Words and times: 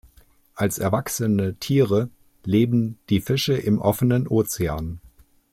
Als 0.55 0.79
erwachsene 0.79 1.57
Tiere 1.59 2.09
leben 2.43 2.97
die 3.11 3.21
Fische 3.21 3.53
im 3.53 3.77
offenen 3.79 4.27
Ozean. 4.27 4.99